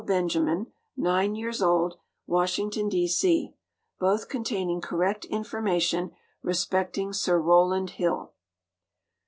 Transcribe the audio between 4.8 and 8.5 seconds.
correct information respecting Sir Rowland Hill.